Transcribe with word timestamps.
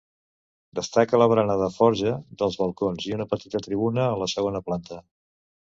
Destaca 0.79 1.19
la 1.21 1.27
barana 1.31 1.57
de 1.59 1.67
forja 1.75 2.15
dels 2.41 2.59
balcons 2.63 3.07
i 3.11 3.15
una 3.21 3.29
petita 3.35 3.63
tribuna 3.69 4.09
a 4.09 4.19
la 4.25 4.33
segona 4.37 4.67
planta. 4.71 5.03